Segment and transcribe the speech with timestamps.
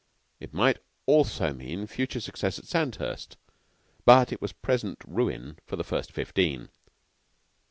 [0.39, 3.37] It might also mean future success at Sandhurst;
[4.03, 6.69] but it was present ruin for the First Fifteen.